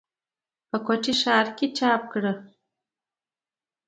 [0.69, 2.33] پۀ کوټه ښارکښې چاپ کړه۔